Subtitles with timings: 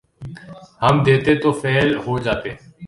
[0.83, 2.49] ہم دیتے تو فیل ہو جاتے